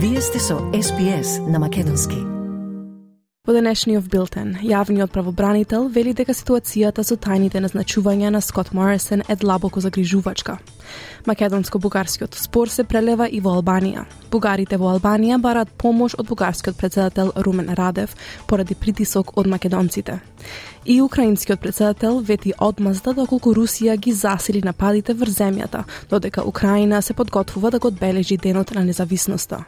[0.00, 2.14] Вие сте со SPS на Македонски.
[3.46, 9.34] Во денешниот билтен, јавниот правобранител вели дека ситуацијата со тајните назначувања на Скот Морисон е
[9.34, 10.60] длабоко загрижувачка.
[11.26, 14.04] Македонско-бугарскиот спор се прелева и во Албанија.
[14.30, 20.20] Бугарите во Албанија бараат помош од бугарскиот председател Румен Радев поради притисок од македонците.
[20.86, 27.14] И украинскиот председател вети одмазда доколку Русија ги засили нападите врз земјата, додека Украина се
[27.14, 29.64] подготвува да го одбележи денот на независноста.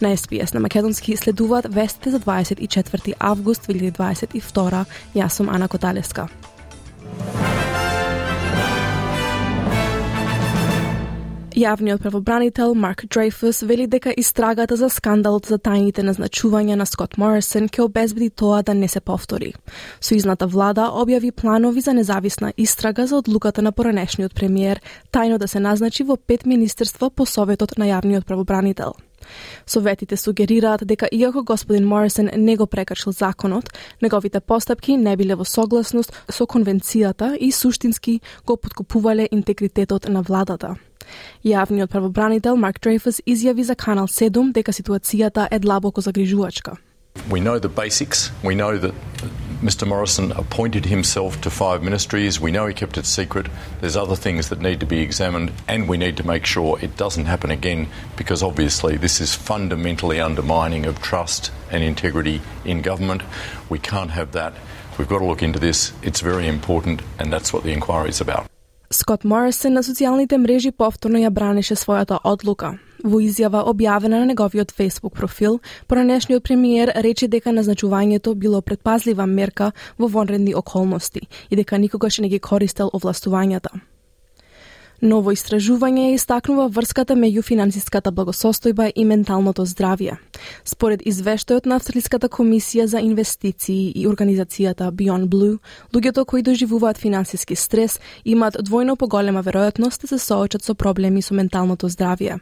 [0.00, 4.84] На СПС на Македонски следуваат вестите за 24 август 2022.
[5.14, 6.28] Јас сум Ана Коталеска.
[11.54, 17.68] Јавниот правобранител Марк Дрейфус вели дека истрагата за скандалот за тајните назначувања на Скот Морисон
[17.68, 19.52] ќе обезбеди тоа да не се повтори.
[20.00, 24.80] Суизната влада објави планови за независна истрага за одлуката на поранешниот премиер
[25.12, 28.94] тајно да се назначи во пет министерства по советот на јавниот правобранител.
[29.66, 33.70] Советите сугерираат дека иако господин Морисон не го прекршил законот,
[34.02, 40.74] неговите постапки не биле во согласност со конвенцијата и суштински го подкупувале интегритетот на владата.
[41.43, 46.77] Јавниот правобранител Марк Дрейфус изјави за Канал 7 дека ситуацијата е длабоко загрижувачка.
[47.29, 48.31] We know the basics.
[48.43, 48.93] We know that
[49.61, 49.85] Mr.
[49.85, 52.39] Morrison appointed himself to five ministries.
[52.39, 53.47] We know he kept it secret.
[53.81, 56.95] There's other things that need to be examined, and we need to make sure it
[56.95, 63.21] doesn't happen again because obviously this is fundamentally undermining of trust and integrity in government.
[63.69, 64.53] We can't have that.
[64.97, 65.91] We've got to look into this.
[66.03, 68.49] It's very important, and that's what the inquiry is about.
[68.94, 72.68] Скот Морисон на социјалните мрежи повторно ја бранеше својата одлука.
[73.02, 75.56] Во изјава објавена на неговиот Facebook профил,
[75.90, 82.28] поранешниот премиер рече дека назначувањето било предпазлива мерка во вонредни околности и дека никогаш не
[82.28, 83.74] ги користел овластувањата.
[85.04, 90.14] Ново истражување истакнува врската меѓу финансиската благосостојба и менталното здравје.
[90.64, 95.58] Според извештајот на Австралиската комисија за инвестиции и организацијата Beyond Blue,
[95.92, 101.34] луѓето кои доживуваат финансиски стрес имаат двојно поголема веројатност да се соочат со проблеми со
[101.34, 102.40] менталното здравје.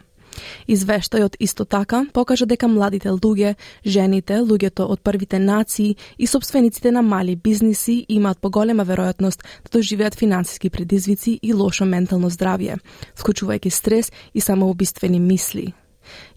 [0.68, 3.54] Извештајот исто така покажа дека младите луѓе,
[3.86, 10.14] жените, луѓето од првите нации и собствениците на мали бизниси имаат поголема веројатност да доживеат
[10.14, 12.78] финансиски предизвици и лошо ментално здравје,
[13.16, 15.72] вклучувајќи стрес и самоубиствени мисли.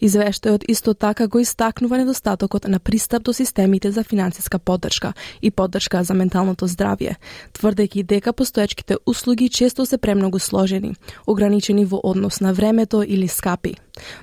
[0.01, 6.03] Извештајот исто така го истакнува недостатокот на пристап до системите за финансиска поддршка и поддршка
[6.03, 7.15] за менталното здравје,
[7.53, 10.95] тврдејќи дека постоечките услуги често се премногу сложени,
[11.27, 13.75] ограничени во однос на времето или скапи.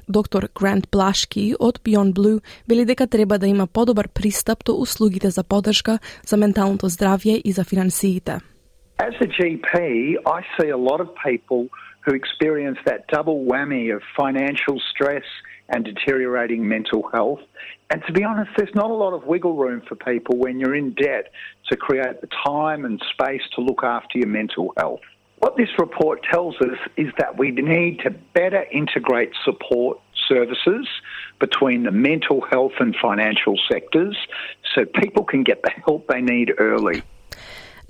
[0.09, 5.31] Доктор Грант Блашки од Beyond Blue вели дека треба да има подобар пристап до услугите
[5.31, 8.41] за поддршка за менталното здравје и за финансиите.
[8.99, 9.73] As a GP,
[10.27, 11.69] I see a lot of people
[12.03, 15.25] who experience that double whammy of financial stress
[15.69, 17.41] and deteriorating mental health.
[17.91, 20.75] And to be honest, there's not a lot of wiggle room for people when you're
[20.75, 21.31] in debt
[21.69, 25.01] to create the time and space to look after your mental health.
[25.39, 29.99] What this report tells us is that we need to better integrate support
[30.29, 30.87] services
[31.41, 34.17] between the mental health and financial sectors
[34.75, 37.03] so people can get the help they need early.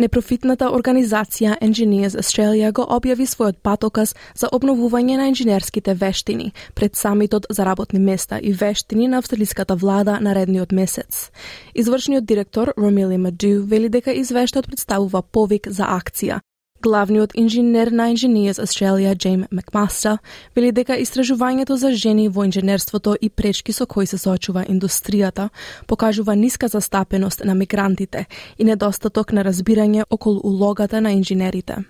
[0.03, 7.47] Непрофитната организација Engineers Australia го објави својот патоказ за обновување на инженерските вештини пред самитот
[7.51, 11.31] за работни места и вештини на австралиската влада наредниот месец.
[11.75, 16.41] Извршниот директор Ромили Маду вели дека извештајот представува повик за акција,
[16.83, 20.19] Главниот инженер на Engineers Australia, Джейм Макмастер,
[20.57, 25.49] вели дека истражувањето за жени во инженерството и пречки со кои се соочува индустријата
[25.87, 28.27] покажува ниска застапеност на мигрантите
[28.59, 31.85] и недостаток на разбирање околу улогата на инженерите.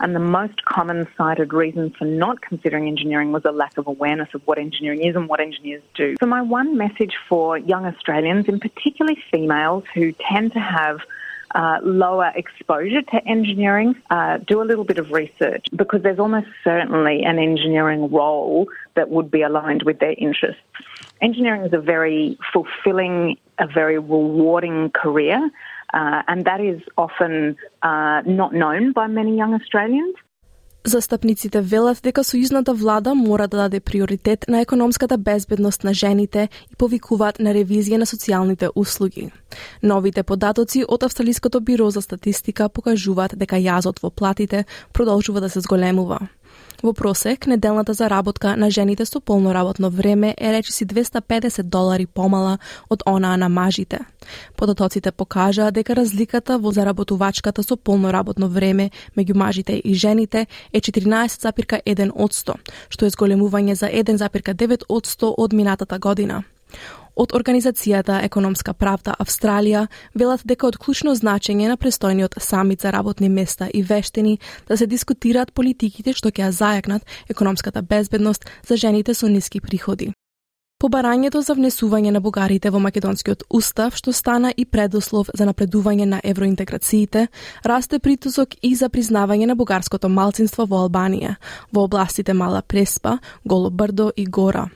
[0.00, 4.30] And the most common cited reason for not considering engineering was a lack of awareness
[4.34, 6.16] of what engineering is and what engineers do.
[6.20, 10.96] So, my one message for young Australians, and particularly females who tend to have
[11.54, 16.48] uh, lower exposure to engineering, uh, do a little bit of research because there's almost
[16.62, 20.62] certainly an engineering role that would be aligned with their interests.
[21.20, 25.50] Engineering is a very fulfilling, a very rewarding career,
[25.92, 30.16] uh, and that is often uh, not known by many young Australians.
[30.84, 36.76] Застапниците велат дека сојузната влада мора да даде приоритет на економската безбедност на жените и
[36.76, 39.30] повикуваат на ревизија на социјалните услуги.
[39.82, 45.60] Новите податоци од Австралиското биро за статистика покажуваат дека јазот во платите продолжува да се
[45.60, 46.18] зголемува.
[46.84, 52.58] Во просек, неделната заработка на жените со полно работно време е речиси 250 долари помала
[52.90, 53.98] од онаа на мажите.
[54.56, 60.80] Податоците покажаа дека разликата во заработувачката со полно работно време меѓу мажите и жените е
[60.80, 62.54] 14,1 100,
[62.90, 66.44] што е зголемување за 1,9 100 од минатата година.
[67.16, 69.84] Од Организацијата Економска правда Австралија
[70.18, 74.38] велат дека од клучно значење на престојниот самит за работни места и вештини
[74.68, 80.10] да се дискутираат политиките што ќе ја зајакнат економската безбедност за жените со ниски приходи.
[80.82, 86.20] Побарањето за внесување на бугарите во македонскиот устав, што стана и предуслов за напредување на
[86.24, 87.28] евроинтеграциите,
[87.64, 91.36] расте притусок и за признавање на бугарското малцинство во Албанија,
[91.72, 94.68] во областите Мала Преспа, Голо Брдо и Гора.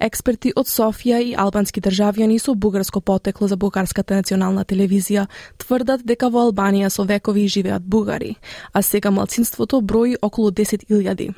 [0.00, 5.26] Експерти од Софија и албански државјани со бугарско потекло за бугарската национална телевизија
[5.58, 8.36] тврдат дека во Албанија со векови живеат бугари,
[8.72, 11.34] а сега малцинството брои околу 10.000.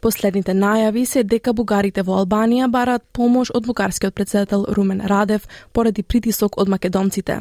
[0.00, 6.02] Последните најави се дека бугарите во Албанија бараат помош од бугарскиот председател Румен Радев поради
[6.02, 7.38] притисок од македонците.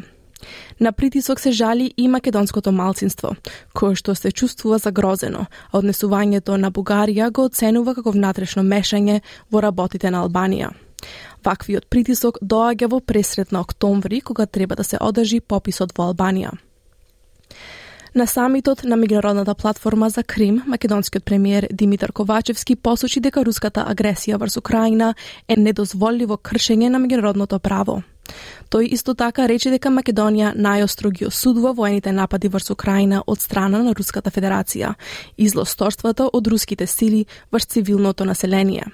[0.79, 3.35] На притисок се жали и македонското малцинство,
[3.73, 9.21] кое што се чувствува загрозено, а однесувањето на Бугарија го оценува како внатрешно мешање
[9.51, 10.71] во работите на Албанија.
[11.43, 16.51] Ваквиот притисок доаѓа во пресрет на октомври, кога треба да се одржи пописот во Албанија.
[18.13, 24.35] На самитот на меѓународната платформа за Крим, македонскиот премиер Димитар Ковачевски посочи дека руската агресија
[24.35, 25.13] врз Украина
[25.47, 28.01] е недозволиво кршење на меѓународното право.
[28.71, 33.81] Тој исто така рече дека Македонија најостро ги осудува воените напади врз Украина од страна
[33.83, 34.94] на Руската Федерација
[35.38, 38.85] и злосторствата од руските сили врз цивилното население.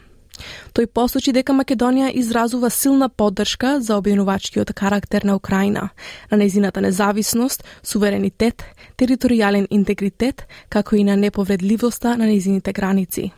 [0.74, 5.90] Тој посочи дека Македонија изразува силна поддршка за обвинувачкиот карактер на Украина,
[6.32, 8.64] на незината независност, суверенитет,
[8.98, 13.32] територијален интегритет, како и на неповредливоста на незините граници.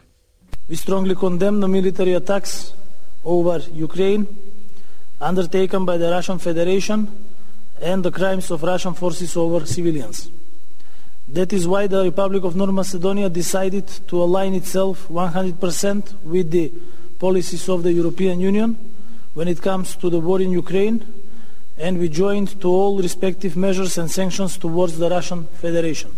[0.71, 2.71] We strongly condemn the military attacks
[3.25, 4.25] over Ukraine
[5.19, 7.07] undertaken by the Russian Federation
[7.81, 10.30] and the crimes of Russian forces over civilians.
[11.27, 16.74] That is why the Republic of North Macedonia decided to align itself 100% with the
[17.19, 18.77] policies of the European Union
[19.33, 21.06] when it comes to the war in Ukraine,
[21.77, 26.12] and we joined to all respective measures and sanctions towards the Russian Federation.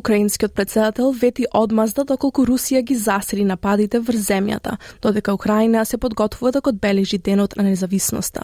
[0.00, 6.52] Украинскиот председател вети одмазда доколку Русија ги засили нападите врз земјата, додека Украина се подготвува
[6.52, 8.42] да го одбележи денот на независноста.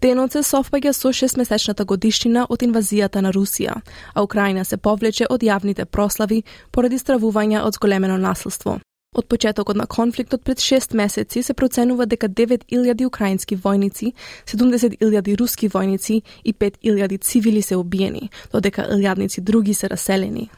[0.00, 3.80] Денот се совпаѓа со шестмесечната годишнина од инвазијата на Русија,
[4.14, 8.78] а Украина се повлече од јавните прослави поради стравување од зголемено наследство.
[9.16, 14.12] Од почетокот на конфликтот пред 6 месеци се проценува дека 9.000 украински војници,
[14.44, 20.50] 70.000 руски војници и 5.000 цивили се убиени, додека илјадници други се раселени.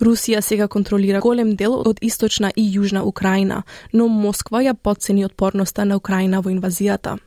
[0.00, 3.62] Русија сега контролира голем дел од источна и јужна Украина,
[3.92, 7.18] но Москва ја подцени отпорноста на Украина во инвазијата.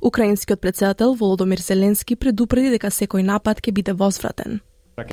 [0.00, 4.60] Украинскиот председател Володомир Зеленски предупреди дека секој напад ќе биде возвратен.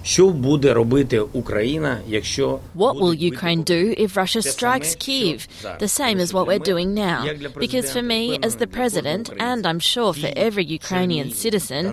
[0.02, 5.38] Що буде робити Україна, якщо What will Ukraine do if Russia strikes Kiev?
[5.84, 7.20] The same as what we're doing now.
[7.64, 11.84] Because for me, as the president, and I'm sure for every Ukrainian citizen,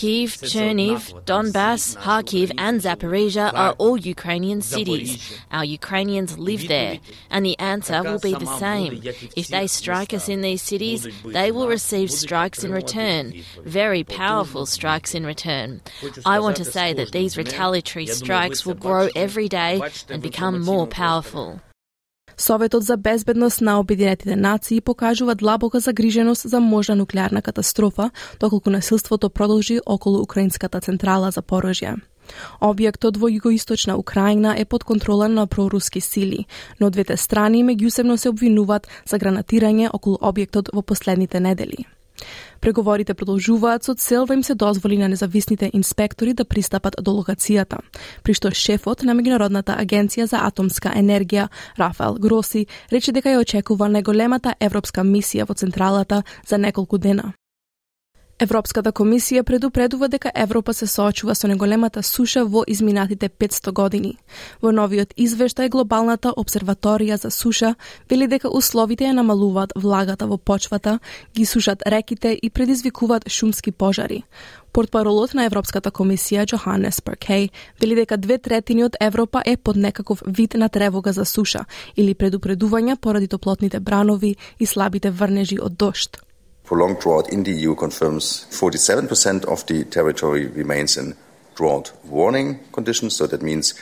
[0.00, 1.00] Kiev, Cherniv,
[1.30, 5.08] Donbass, Kharkiv, and Zaporizhia are all Ukrainian cities.
[5.56, 6.94] Our Ukrainians live there,
[7.34, 8.90] and the answer will be the same.
[9.42, 11.00] If they strike us in these cities,
[11.38, 13.24] they will receive strikes in return,
[13.80, 15.68] very powerful strikes in return.
[16.34, 19.73] I want to say that these retaliatory strikes will grow every day
[20.09, 21.59] and become more powerful.
[22.37, 29.29] Советот за безбедност на Обединетите нации покажува длабока загриженост за можна нуклеарна катастрофа, доколку насилството
[29.29, 31.95] продолжи околу украинската централа за порожје.
[32.61, 36.45] Објектот во југоисточна Украина е под контрола на проруски сили,
[36.79, 41.85] но двете страни меѓусебно се обвинуваат за гранатирање околу објектот во последните недели.
[42.61, 47.77] Преговорите продолжуваат со цел да им се дозволи на независните инспектори да пристапат до локацијата,
[48.23, 53.91] при што шефот на Меѓународната агенција за атомска енергија, Рафаел Гроси, рече дека ја очекува
[53.91, 57.33] најголемата европска мисија во централата за неколку дена.
[58.39, 64.17] Европската комисија предупредува дека Европа се соочува со неголемата суша во изминатите 500 години.
[64.61, 67.75] Во новиот извештај Глобалната обсерваторија за суша
[68.09, 70.99] вели дека условите ја намалуваат влагата во почвата,
[71.35, 74.23] ги сушат реките и предизвикуваат шумски пожари.
[74.73, 77.49] Портпаролот на Европската комисија Джоханес Перкей
[77.79, 82.15] вели дека две третини од Европа е под некаков вид на тревога за суша или
[82.15, 86.32] предупредувања поради топлотните бранови и слабите врнежи од дошт.
[86.63, 91.15] Prolonged drought in the EU confirms 47% of the territory remains in
[91.55, 93.15] drought warning conditions.
[93.15, 93.73] So that means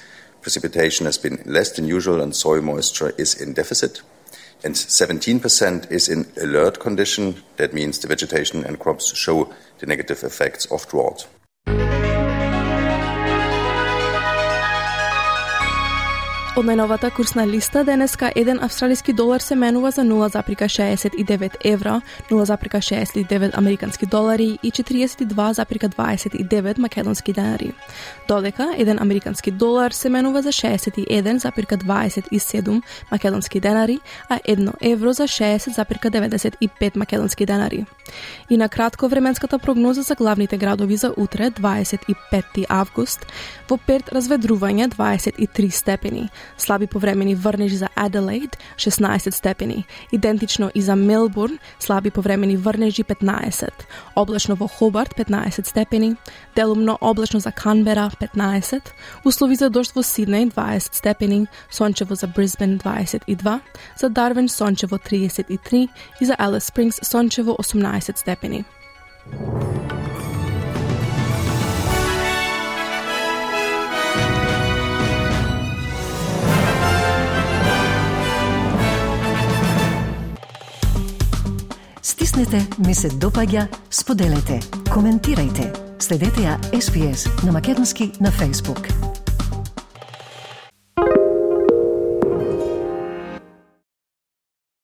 [0.41, 4.01] precipitation has been less than usual and soil moisture is in deficit.
[4.63, 7.41] And 17% is in alert condition.
[7.57, 11.27] That means the vegetation and crops show the negative effects of drought.
[16.51, 24.05] Од најновата курсна листа денеска еден австралиски долар се менува за 0,69 евро, 0,69 американски
[24.05, 27.73] долари и 42,29 македонски денари.
[28.27, 32.81] Додека еден американски долар се менува за 61,27
[33.11, 37.85] македонски денари, а едно евро за 60,95 македонски денари.
[38.49, 43.25] И на кратко временската прогноза за главните градови за утре 25 август,
[43.69, 50.95] во Перт разведрување 23 степени, слаби повремени врнежи за Аделаид 16 степени, идентично и за
[50.95, 53.69] Мелбурн слаби повремени врнежи 15,
[54.15, 56.15] облачно во Хобарт 15 степени,
[56.55, 58.81] делумно облачно за Канбера 15,
[59.25, 63.59] услови за дожд во Сиднеј 20 степени, сончево за Брисбен 22,
[63.97, 65.89] за Дарвин сончево 33
[66.21, 68.65] и за Алис Спрингс сончево 18 степени.
[82.31, 85.67] Стиснете, ми се допаѓа, споделете, коментирајте.
[85.99, 88.87] Следете ја SPS на Македонски на Facebook.